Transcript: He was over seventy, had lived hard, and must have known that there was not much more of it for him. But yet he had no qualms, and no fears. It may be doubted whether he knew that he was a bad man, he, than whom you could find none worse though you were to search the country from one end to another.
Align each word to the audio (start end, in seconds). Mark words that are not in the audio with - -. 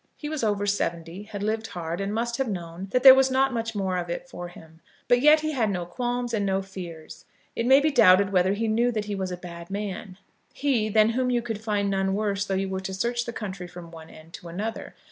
He 0.17 0.29
was 0.29 0.43
over 0.43 0.65
seventy, 0.65 1.21
had 1.25 1.43
lived 1.43 1.67
hard, 1.67 2.01
and 2.01 2.11
must 2.11 2.37
have 2.37 2.47
known 2.47 2.87
that 2.89 3.03
there 3.03 3.13
was 3.13 3.29
not 3.29 3.53
much 3.53 3.75
more 3.75 3.99
of 3.99 4.09
it 4.09 4.27
for 4.27 4.47
him. 4.47 4.81
But 5.07 5.21
yet 5.21 5.41
he 5.41 5.51
had 5.51 5.69
no 5.69 5.85
qualms, 5.85 6.33
and 6.33 6.43
no 6.43 6.63
fears. 6.63 7.25
It 7.55 7.67
may 7.67 7.79
be 7.79 7.91
doubted 7.91 8.31
whether 8.31 8.53
he 8.53 8.67
knew 8.67 8.91
that 8.93 9.05
he 9.05 9.13
was 9.13 9.31
a 9.31 9.37
bad 9.37 9.69
man, 9.69 10.17
he, 10.53 10.89
than 10.89 11.09
whom 11.09 11.29
you 11.29 11.43
could 11.43 11.61
find 11.61 11.87
none 11.87 12.15
worse 12.15 12.45
though 12.45 12.55
you 12.55 12.67
were 12.67 12.79
to 12.79 12.95
search 12.95 13.25
the 13.25 13.31
country 13.31 13.67
from 13.67 13.91
one 13.91 14.09
end 14.09 14.33
to 14.33 14.47
another. 14.47 14.95